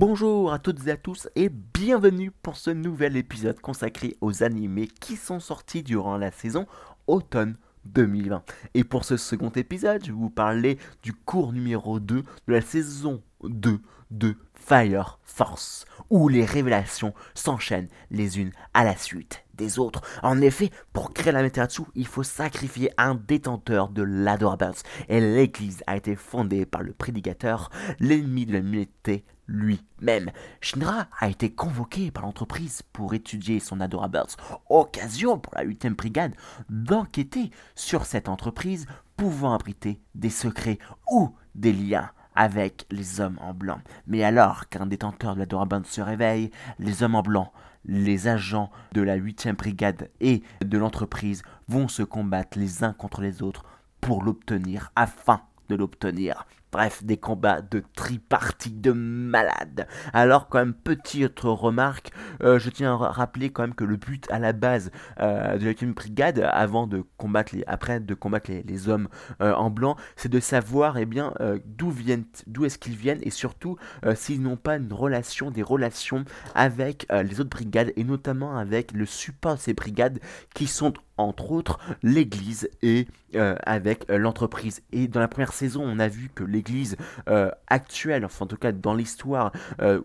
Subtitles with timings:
[0.00, 4.86] Bonjour à toutes et à tous et bienvenue pour ce nouvel épisode consacré aux animés
[4.86, 6.68] qui sont sortis durant la saison
[7.08, 8.44] automne 2020.
[8.74, 12.60] Et pour ce second épisode, je vais vous parler du cours numéro 2 de la
[12.60, 13.80] saison 2
[14.12, 14.36] de
[14.68, 20.02] Fire Force, où les révélations s'enchaînent les unes à la suite des autres.
[20.22, 25.82] En effet, pour créer la Meteratsu, il faut sacrifier un détenteur de l'Adorabance, et l'église
[25.86, 30.30] a été fondée par le prédicateur, l'ennemi de l'humanité lui-même.
[30.60, 34.36] Shinra a été convoqué par l'entreprise pour étudier son Adorabance,
[34.68, 36.34] occasion pour la 8ème brigade
[36.68, 38.84] d'enquêter sur cette entreprise
[39.16, 40.78] pouvant abriter des secrets
[41.10, 43.80] ou des liens avec les hommes en blanc.
[44.06, 47.52] Mais alors qu'un détenteur de la se réveille, les hommes en blanc,
[47.84, 53.22] les agents de la 8e brigade et de l'entreprise vont se combattre les uns contre
[53.22, 53.64] les autres
[54.00, 56.46] pour l'obtenir afin de l'obtenir.
[56.70, 59.88] Bref, des combats de tripartie de malades.
[60.12, 62.10] Alors, quand même, petite remarque,
[62.42, 65.64] euh, je tiens à rappeler quand même que le but à la base euh, de
[65.64, 69.08] la brigade, avant de combattre les, après de combattre les, hommes
[69.40, 71.32] euh, en blanc, c'est de savoir, eh bien,
[71.64, 73.76] d'où viennent, d'où est-ce qu'ils viennent, et surtout
[74.14, 76.24] s'ils n'ont pas une relation, des relations
[76.54, 80.20] avec les autres brigades, et notamment avec le support de ces brigades,
[80.54, 84.82] qui sont entre autres l'église et avec l'entreprise.
[84.92, 86.96] Et dans la première saison, on a vu que les l'église
[87.28, 90.00] euh, actuelle, enfin en tout cas dans l'histoire, euh,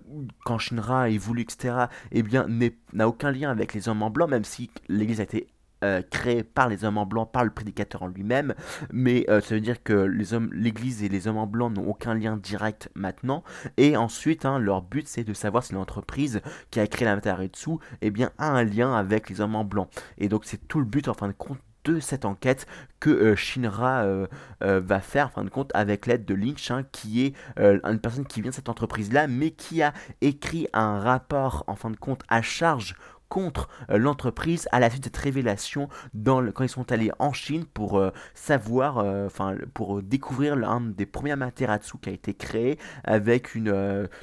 [0.45, 2.47] quand Shinra est voulu, etc., eh bien,
[2.93, 5.47] n'a aucun lien avec les hommes en blanc, même si l'église a été
[5.83, 8.53] euh, créée par les hommes en blanc, par le prédicateur en lui-même,
[8.91, 12.13] mais ça veut dire que les hommes, l'Église et les hommes en blanc n'ont aucun
[12.13, 13.43] lien direct maintenant.
[13.77, 17.71] Et ensuite, hein, leur but c'est de savoir si l'entreprise qui a créé la Mataretsu,
[18.01, 19.89] eh bien, a un lien avec les hommes en blanc.
[20.17, 22.65] Et donc c'est tout le but en fin de compte de cette enquête
[22.99, 24.27] que euh, Shinra euh,
[24.63, 28.25] euh, va faire, en fin de compte, avec l'aide de Lynch, qui est une personne
[28.25, 32.21] qui vient de cette entreprise-là, mais qui a écrit un rapport, en fin de compte,
[32.29, 32.95] à charge
[33.33, 35.89] contre euh, l'entreprise à la suite de cette révélation
[36.23, 41.07] quand ils sont allés en Chine pour euh, savoir, euh, enfin pour découvrir l'un des
[41.07, 43.71] premiers Amaterasu qui a été créé avec une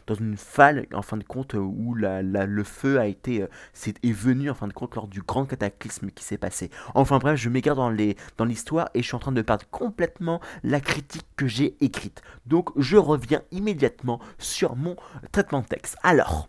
[0.07, 3.47] dans une falle en fin de compte où le feu a été
[3.85, 6.71] est venu en fin de compte lors du grand cataclysme qui s'est passé.
[6.95, 7.91] Enfin bref, je m'égare dans
[8.39, 12.23] dans l'histoire et je suis en train de perdre complètement la critique que j'ai écrite.
[12.47, 14.95] Donc je reviens immédiatement sur mon
[15.33, 15.97] traitement de texte.
[16.05, 16.49] Alors,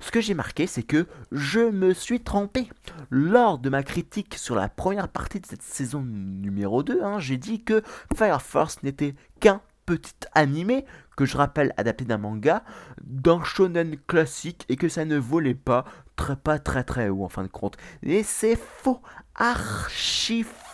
[0.00, 2.68] ce que j'ai marqué, c'est que je me suis trompé.
[3.10, 7.36] Lors de ma critique sur la première partie de cette saison numéro 2, hein, j'ai
[7.36, 7.82] dit que
[8.16, 10.84] Fire Force n'était qu'un petit animé,
[11.16, 12.64] que je rappelle adapté d'un manga,
[13.02, 15.84] d'un shonen classique, et que ça ne volait pas
[16.16, 17.76] très pas très très haut en fin de compte.
[18.02, 19.00] Et c'est faux,
[19.34, 20.71] archi faux.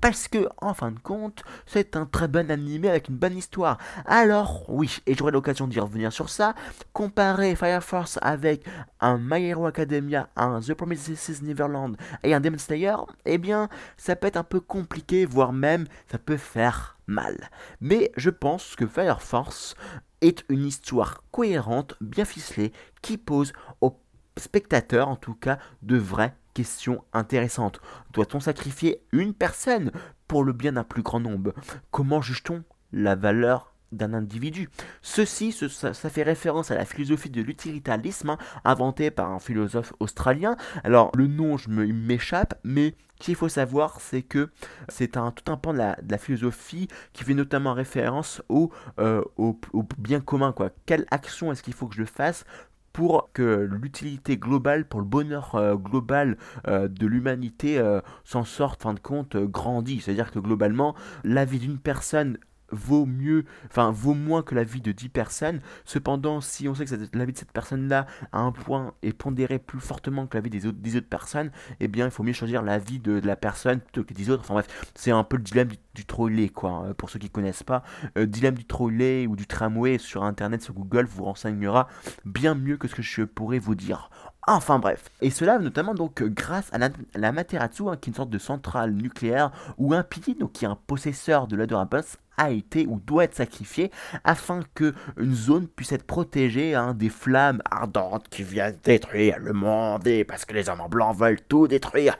[0.00, 3.78] Parce que, en fin de compte, c'est un très bon animé avec une bonne histoire.
[4.06, 6.54] Alors, oui, et j'aurai l'occasion d'y revenir sur ça,
[6.92, 8.64] comparer Fire Force avec
[9.00, 14.16] un My Hero Academia, un The Promises Neverland et un Demon Slayer, eh bien, ça
[14.16, 17.50] peut être un peu compliqué, voire même, ça peut faire mal.
[17.80, 19.74] Mais je pense que Fire Force
[20.20, 22.72] est une histoire cohérente, bien ficelée,
[23.02, 23.98] qui pose au
[24.38, 27.80] spectateur, en tout cas, de vraies question intéressante.
[28.12, 29.90] Doit-on sacrifier une personne
[30.28, 31.52] pour le bien d'un plus grand nombre?
[31.90, 32.62] Comment juge-t-on
[32.92, 34.70] la valeur d'un individu?
[35.02, 40.56] Ceci, ça, fait référence à la philosophie de l'utilitarisme, hein, inventée par un philosophe australien.
[40.84, 44.50] Alors, le nom, je m'échappe, mais ce qu'il faut savoir, c'est que
[44.88, 49.58] c'est un, tout un pan de la, philosophie qui fait notamment référence au, euh, au
[49.98, 50.52] bien commun.
[50.52, 50.70] Quoi.
[50.86, 52.44] Quelle action est-ce qu'il faut que je fasse
[52.94, 56.38] pour que l'utilité globale, pour le bonheur euh, global
[56.68, 60.00] euh, de l'humanité euh, s'en sorte, fin de compte, grandit.
[60.00, 60.94] C'est-à-dire que globalement,
[61.24, 62.38] la vie d'une personne
[62.74, 65.60] vaut mieux, enfin vaut moins que la vie de 10 personnes.
[65.84, 69.58] Cependant, si on sait que la vie de cette personne-là à un point est pondérée
[69.58, 72.32] plus fortement que la vie des autres, des autres personnes, eh bien il faut mieux
[72.32, 74.42] choisir la vie de, la personne plutôt que des autres.
[74.42, 76.70] Enfin bref, c'est un peu le dilemme du, du trolley, quoi.
[76.70, 77.82] Hein, pour ceux qui connaissent pas,
[78.18, 81.88] euh, dilemme du trolley ou du tramway sur internet, sur Google, vous renseignera
[82.24, 84.10] bien mieux que ce que je pourrais vous dire.
[84.46, 88.38] Enfin bref, et cela notamment donc grâce à la, hein, qui est une sorte de
[88.38, 93.00] centrale nucléaire, ou un pilier, donc qui est un possesseur de l'Adorabus, a été ou
[93.00, 93.90] doit être sacrifié
[94.24, 99.52] afin que une zone puisse être protégée hein, des flammes ardentes qui viennent détruire le
[99.52, 102.16] monde et parce que les hommes en blanc veulent tout détruire.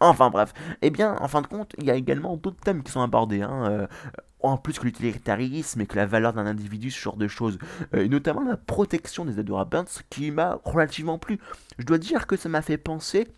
[0.00, 2.82] enfin bref, et eh bien en fin de compte, il y a également d'autres thèmes
[2.82, 3.42] qui sont abordés.
[3.42, 3.86] Hein, euh,
[4.44, 7.58] en plus que l'utilitarisme et que la valeur d'un individu, ce genre de choses,
[7.94, 11.38] euh, et notamment la protection des Adorabins qui m'a relativement plu.
[11.78, 13.28] Je dois dire que ça m'a fait penser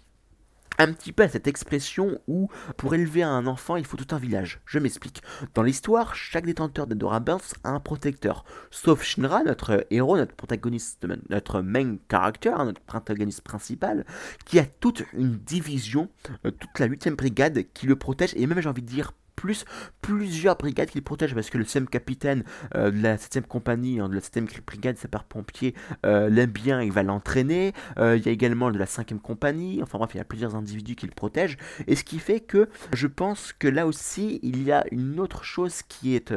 [0.79, 4.19] un petit peu à cette expression où pour élever un enfant il faut tout un
[4.19, 4.61] village.
[4.67, 5.23] Je m'explique.
[5.55, 8.45] Dans l'histoire, chaque détenteur d'Adorables a un protecteur.
[8.71, 14.05] Sauf Shinra, notre héros, notre protagoniste, notre main character, hein, notre protagoniste principal,
[14.45, 16.11] qui a toute une division,
[16.45, 19.65] euh, toute la 8ème brigade qui le protège et même j'ai envie de dire plus
[20.01, 22.45] plusieurs brigades qui le protègent parce que le 7 capitaine
[22.75, 25.75] euh, de la 7ème compagnie, hein, de la 7ème brigade sapeurs-pompiers
[26.05, 27.73] euh, l'aime bien, il va l'entraîner.
[27.99, 30.55] Euh, il y a également de la 5ème compagnie, enfin bref, il y a plusieurs
[30.57, 31.59] individus qui le protègent.
[31.87, 35.45] Et ce qui fait que je pense que là aussi, il y a une autre
[35.45, 36.33] chose qui est,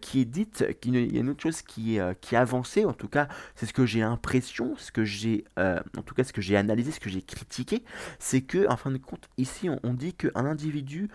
[0.00, 2.92] qui est dite, il y a une autre chose qui est, qui est avancée, en
[2.92, 6.40] tout cas, c'est ce que j'ai l'impression, ce que j'ai, en tout cas, ce que
[6.40, 7.82] j'ai analysé, ce que j'ai critiqué,
[8.18, 11.08] c'est que, en fin de compte, ici, on, on dit qu'un individu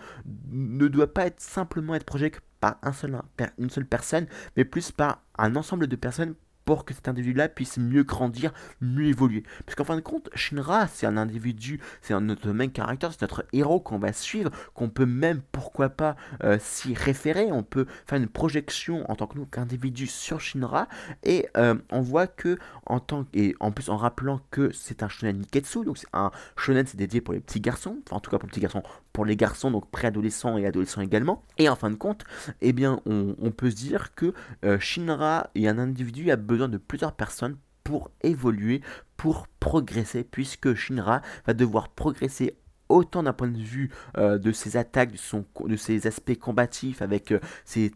[0.50, 3.20] ne doit pas être simplement être projeté par un seul,
[3.58, 4.26] une seule personne,
[4.56, 9.06] mais plus par un ensemble de personnes pour que cet individu-là puisse mieux grandir, mieux
[9.06, 9.44] évoluer.
[9.64, 13.44] Parce qu'en fin de compte, Shinra, c'est un individu, c'est notre main caractère, c'est notre
[13.52, 17.50] héros qu'on va suivre, qu'on peut même, pourquoi pas, euh, s'y référer.
[17.52, 20.88] On peut faire une projection en tant que nous qu'individu sur Shinra,
[21.24, 25.08] et euh, on voit que, en tant et en plus en rappelant que c'est un
[25.08, 28.30] shonen Niketsu, donc c'est un shonen, c'est dédié pour les petits garçons, enfin en tout
[28.30, 28.82] cas pour les petits garçons,
[29.12, 31.42] pour les garçons, donc préadolescents et adolescents également.
[31.58, 32.24] Et en fin de compte,
[32.60, 34.32] eh bien, on, peut se dire que
[34.64, 38.80] euh, Shinra est un individu besoin de plusieurs personnes pour évoluer,
[39.16, 42.56] pour progresser, puisque Shinra va devoir progresser
[42.92, 47.02] autant d'un point de vue euh, de ses attaques, de, son, de ses aspects combatifs,
[47.02, 47.40] avec euh,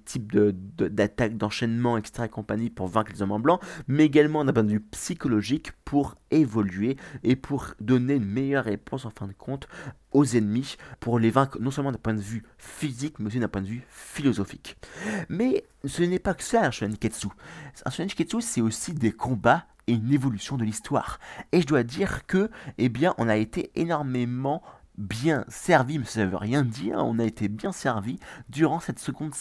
[0.04, 2.24] types d'attaques, de, d'enchaînement, etc.
[2.26, 5.72] et compagnie pour vaincre les hommes en blanc, mais également d'un point de vue psychologique
[5.84, 9.68] pour évoluer et pour donner une meilleure réponse en fin de compte
[10.12, 13.48] aux ennemis, pour les vaincre non seulement d'un point de vue physique, mais aussi d'un
[13.48, 14.76] point de vue philosophique.
[15.28, 17.28] Mais ce n'est pas que ça un shonen ketsu.
[17.84, 21.18] Un shonen ketsu, c'est aussi des combats et une évolution de l'histoire.
[21.52, 24.62] Et je dois dire que, eh bien, on a été énormément
[24.98, 28.98] bien servi, mais ça ne veut rien dire, on a été bien servi durant cette
[28.98, 29.32] seconde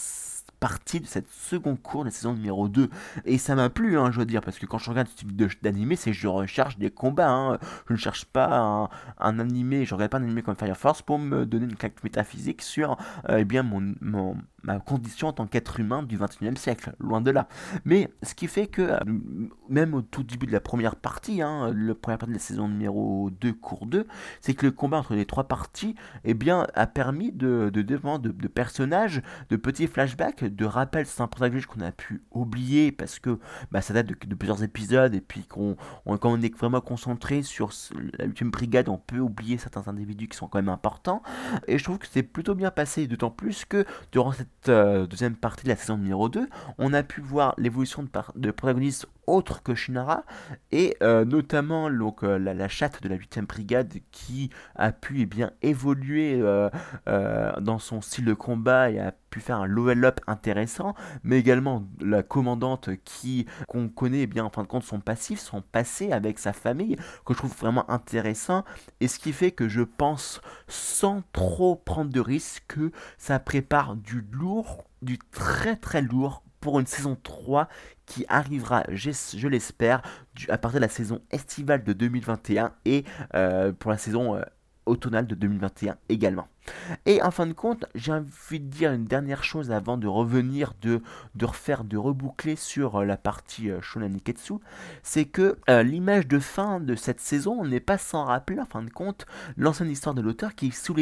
[0.60, 2.90] partie de cette seconde cours de la saison numéro 2.
[3.26, 5.36] Et ça m'a plu, hein, je veux dire, parce que quand je regarde ce type
[5.62, 7.30] d'animé, c'est je recherche des combats.
[7.30, 7.60] Hein.
[7.88, 11.02] Je ne cherche pas un, un, animé, je regarde pas un animé comme Fire Force
[11.02, 12.98] pour me donner une claque métaphysique sur
[13.30, 17.22] euh, eh bien, mon, mon, ma condition en tant qu'être humain du 21e siècle, loin
[17.22, 17.48] de là.
[17.86, 19.00] Mais ce qui fait que, euh,
[19.70, 22.68] même au tout début de la première partie, hein, la première partie de la saison
[22.68, 24.08] numéro 2, cours 2,
[24.42, 28.20] c'est que le combat entre les trois parties eh bien, a permis de, de développement
[28.20, 31.36] de, personnages, de petits flashbacks, de rappels sympathiques
[31.68, 33.40] qu'on a pu oublier parce que
[33.72, 35.76] bah, ça date de, plusieurs épisodes et puis qu'on
[36.06, 37.72] on, quand on est vraiment concentré sur
[38.18, 41.22] la 8 brigade, on peut oublier certains individus qui sont quand même importants.
[41.68, 45.36] Et je trouve que c'est plutôt bien passé, d'autant plus que durant cette euh, deuxième
[45.36, 46.48] partie de la saison numéro 2,
[46.78, 50.24] on a pu voir l'évolution de, de protagonistes autres que Shinara,
[50.72, 55.26] et euh, notamment donc, euh, la, chatte de la 8ème brigade qui a pu eh
[55.26, 56.42] bien, évoluer
[57.06, 61.84] dans son style de combat et a pu faire un level up intéressant, mais également
[62.00, 66.12] la commandante qui qu'on connaît eh bien en fin de compte son passif, son passé
[66.12, 66.96] avec sa famille,
[67.26, 68.64] que je trouve vraiment intéressant,
[69.02, 73.96] et ce qui fait que je pense sans trop prendre de risques que ça prépare
[73.96, 77.70] du lourd, du très très lourd pour une saison 3
[78.08, 80.02] qui arrivera, je, l'espère,
[80.50, 83.04] à partir de la saison estivale de 2021 et
[83.36, 84.42] euh, pour la saison euh,
[84.88, 86.48] automnale de 2021 également.
[87.06, 90.74] Et en fin de compte, j'ai envie de dire une dernière chose avant de revenir,
[90.82, 91.02] de,
[91.36, 94.56] de refaire, de reboucler sur euh, la partie euh, Shonen Niketsu,
[95.04, 98.84] c'est que euh, l'image de fin de cette saison n'est pas sans rappeler, en fin
[98.84, 99.26] de compte,
[99.58, 100.76] l'ancienne histoire de l'auteur qui est.
[100.76, 101.00] Soul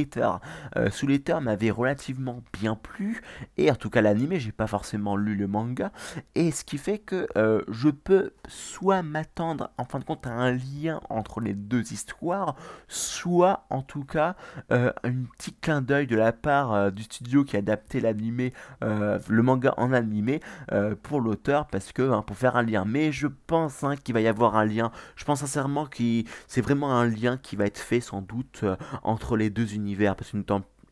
[1.11, 3.21] Eater m'avait relativement bien plu,
[3.57, 5.91] et en tout cas l'anime, j'ai pas forcément lu le manga,
[6.35, 7.27] et ce qui fait que
[7.67, 12.55] je peux soit m'attendre, en fin de compte, à un lien entre les deux histoires,
[12.87, 14.35] soit en tout cas
[14.69, 19.19] une petite clin d'œil de la part euh, du studio qui a adapté l'animé, euh,
[19.27, 20.39] le manga en animé
[20.71, 22.85] euh, pour l'auteur parce que hein, pour faire un lien.
[22.85, 24.91] Mais je pense hein, qu'il va y avoir un lien.
[25.15, 28.65] Je pense sincèrement que c'est vraiment un lien qui va être fait sans doute
[29.03, 30.43] entre les deux univers parce qu'une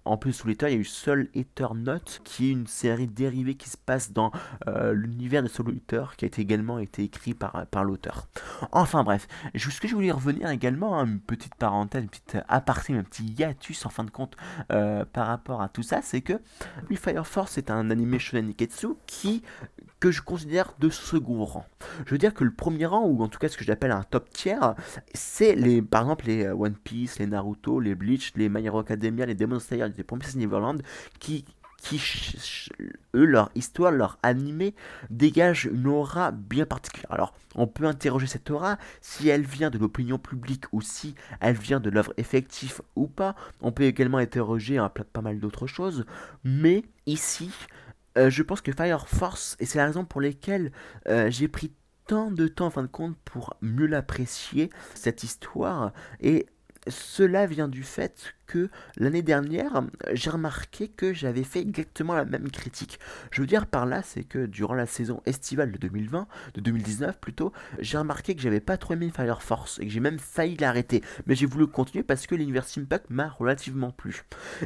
[0.06, 1.30] en plus, sous l'état, il y a eu Soul
[1.76, 4.32] Note, qui est une série dérivée qui se passe dans
[4.68, 8.28] euh, l'univers de Soul Eater, qui a également été écrit par, l'auteur.
[8.72, 13.04] Enfin bref, ce que je voulais revenir également, une petite parenthèse, une petite aparté, un
[13.04, 14.36] petit hiatus en fin de compte
[14.72, 16.34] euh, par rapport à tout ça, c'est que
[16.96, 19.44] Fire Force est un animé shonen niketsu qui
[20.02, 21.66] que je considère de second rang.
[22.06, 24.04] Je veux dire que le premier rang, ou en tout cas ce que j'appelle un
[24.04, 24.76] top tiers,
[25.14, 28.80] c'est les, par exemple les euh, One Piece, les Naruto, les Bleach, les My Hero
[28.80, 30.82] Academia, les Demon Slayer, les Promises Neverland,
[31.20, 31.46] qui
[31.82, 32.00] qui,
[33.16, 34.76] eux, leur histoire, leur animé,
[35.10, 37.12] dégagent une aura bien particulière.
[37.12, 41.58] Alors, on peut interroger cette aura, si elle vient de l'opinion publique ou si elle
[41.58, 43.36] vient de l'œuvre effective ou pas.
[43.62, 46.06] On peut également interroger un, pas mal d'autres choses.
[46.44, 47.50] Mais ici,
[48.18, 50.72] euh, je pense que Fire Force, et c'est la raison pour laquelle
[51.08, 51.74] euh, j'ai pris
[52.08, 56.48] tant de temps en fin de compte pour mieux l'apprécier, cette histoire, et
[56.88, 58.34] cela vient du fait
[58.98, 63.00] l'année dernière, j'ai remarqué que j'avais fait exactement la même critique.
[63.32, 67.20] Je veux dire par là, c'est que durant la saison estivale de 2020, de 2019
[67.20, 70.58] plutôt, j'ai remarqué que j'avais pas trop aimé Fire Force et que j'ai même failli
[70.58, 71.02] l'arrêter.
[71.26, 74.24] Mais j'ai voulu continuer parce que l'univers Impact m'a relativement plu.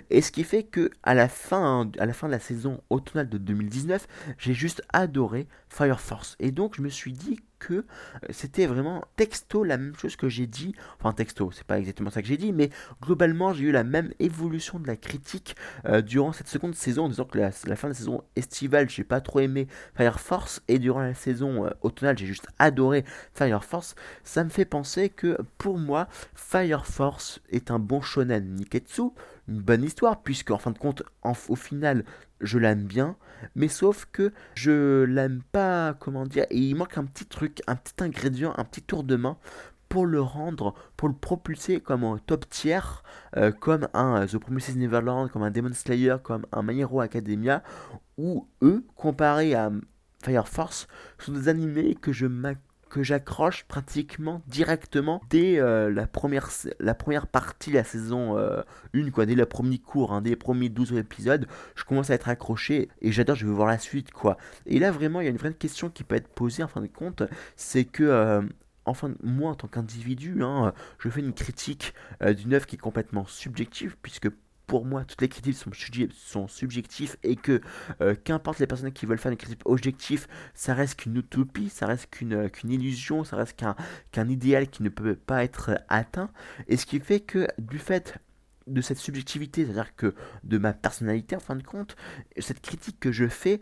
[0.09, 3.29] Et ce qui fait que à la fin, à la fin de la saison automnale
[3.29, 6.35] de 2019, j'ai juste adoré Fire Force.
[6.39, 7.83] Et donc je me suis dit que euh,
[8.29, 10.75] c'était vraiment texto la même chose que j'ai dit.
[10.99, 12.69] Enfin texto, c'est pas exactement ça que j'ai dit, mais
[13.01, 15.55] globalement j'ai eu la même évolution de la critique
[15.85, 19.03] euh, durant cette seconde saison, en disant que la, fin de la saison estivale, j'ai
[19.03, 23.63] pas trop aimé Fire Force, et durant la saison euh, automnale, j'ai juste adoré Fire
[23.63, 23.95] Force.
[24.23, 29.03] Ça me fait penser que pour moi, Fire Force est un bon shonen Niketsu,
[29.47, 32.03] une bonne histoire, puisque en fin de compte, au final,
[32.41, 33.15] je l'aime bien,
[33.55, 37.75] mais sauf que je l'aime pas, comment dire, et il manque un petit truc, un
[37.75, 39.37] petit ingrédient, un petit tour de main
[39.95, 42.81] pour le rendre, pour le propulser comme un top tier,
[43.37, 46.99] euh, comme un euh, The Promises Neverland, comme un Demon Slayer, comme un My Hero
[46.99, 47.63] Academia,
[48.17, 49.71] où eux, comparés à
[50.21, 52.27] Fire Force, sont des animés que je
[52.89, 56.49] que j'accroche pratiquement directement dès euh, la, première,
[57.27, 60.91] partie de la saison 1, quoi, dès le premier cours, hein, dès les premiers 12
[60.97, 64.35] épisodes, je commence à être accroché et j'adore, je veux voir la suite, quoi.
[64.65, 66.81] Et là, vraiment, il y a une vraie question qui peut être posée, en fin
[66.81, 67.23] de compte,
[67.55, 68.43] c'est que
[68.85, 72.79] enfin moi en tant qu'individu, hein, je fais une critique euh, d'une œuvre qui est
[72.79, 74.29] complètement subjective, puisque
[74.67, 75.57] pour moi, toutes les critiques
[76.13, 77.61] sont, subjectives et que
[78.01, 81.85] euh, qu'importe les personnes qui veulent faire une critique objective, ça reste qu'une utopie, ça
[81.85, 83.55] reste qu'une euh, illusion, ça reste
[84.11, 86.31] qu'un idéal qui ne peut pas être atteint.
[86.67, 88.17] Et ce qui fait que du fait
[88.65, 91.95] de cette subjectivité, c'est-à-dire que de ma personnalité en fin de compte,
[92.39, 93.59] cette critique que je fais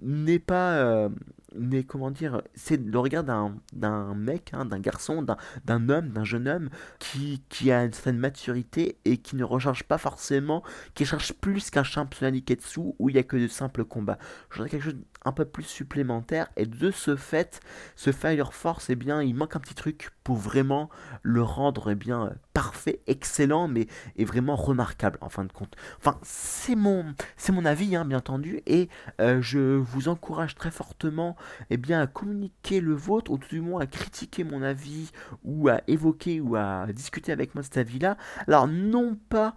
[0.00, 1.10] n'est pas
[1.58, 5.24] mais comment dire, c'est le regard d'un mec, hein, d'un garçon,
[5.64, 9.84] d'un homme, d'un jeune homme qui, qui a une certaine maturité et qui ne recherche
[9.84, 10.62] pas forcément,
[10.94, 14.18] qui cherche plus qu'un championnat Niketsu où il n'y a que de simples combats.
[14.50, 17.60] Je voudrais quelque chose un peu plus supplémentaire et de ce fait,
[17.96, 20.88] ce Fire Force, eh bien, il manque un petit truc pour vraiment
[21.22, 25.76] le rendre eh bien, parfait, excellent, mais est vraiment remarquable en fin de compte.
[25.98, 28.88] Enfin, c'est mon, c'est mon avis, hein, bien entendu, et
[29.20, 31.36] euh, je vous encourage très fortement
[31.70, 35.10] eh bien, à communiquer le vôtre, ou tout du moins à critiquer mon avis,
[35.44, 38.16] ou à évoquer, ou à discuter avec moi cet avis-là.
[38.46, 39.54] Alors, non pas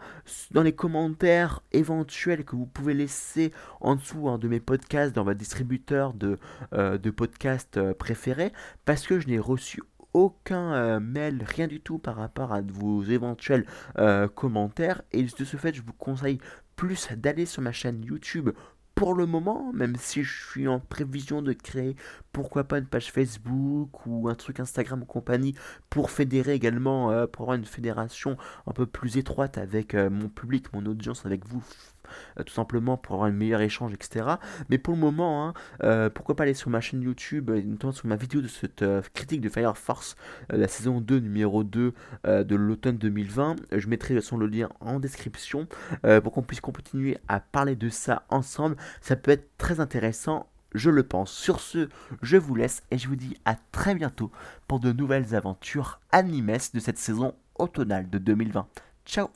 [0.51, 5.23] dans les commentaires éventuels que vous pouvez laisser en dessous hein, de mes podcasts dans
[5.23, 6.39] votre de,
[6.73, 8.51] euh, de podcasts euh, préférés,
[8.85, 9.81] parce que je n'ai reçu
[10.13, 13.65] aucun euh, mail, rien du tout par rapport à vos éventuels
[14.35, 15.01] commentaires.
[15.11, 16.39] Et de ce fait, je vous conseille
[16.75, 18.49] plus d'aller sur ma chaîne YouTube
[18.95, 21.95] pour le moment, même si je suis en prévision de créer,
[22.33, 25.55] pourquoi pas une page Facebook ou un truc Instagram ou compagnie,
[25.89, 28.35] pour fédérer également, pour avoir une fédération
[28.67, 31.63] un peu plus étroite avec mon public, mon audience, avec vous,
[32.45, 34.25] tout simplement pour avoir un meilleur échange, etc.
[34.69, 38.07] Mais pour le moment, hein, euh, pourquoi pas aller sur ma chaîne YouTube, notamment sur
[38.07, 40.15] ma vidéo de cette euh, critique de Fire Force,
[40.49, 41.93] la saison 2, numéro 2
[42.25, 43.55] de l'automne 2020.
[43.71, 45.67] Je mettrai de le lien en description
[46.23, 48.75] pour qu'on puisse continuer à parler de ça ensemble.
[49.01, 51.31] Ça peut être très intéressant je le pense.
[51.31, 51.89] Sur ce,
[52.21, 54.31] je vous laisse et je vous dis à très bientôt
[54.67, 58.67] pour de nouvelles aventures animes de cette saison automnale de 2020.
[59.05, 59.29] Ciao